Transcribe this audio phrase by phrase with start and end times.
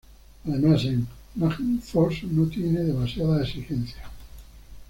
[0.47, 4.03] Además en "Magnum Force" no tiene demasiadas exigencias".